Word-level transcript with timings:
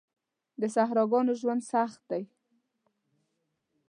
د 0.61 0.63
صحراګانو 0.75 1.33
ژوند 1.39 1.61
سخت 1.71 2.01
دی. 2.11 2.23